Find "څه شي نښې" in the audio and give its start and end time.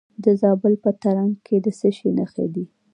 1.79-2.45